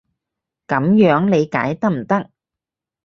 [0.65, 2.31] 噉樣理解得唔得？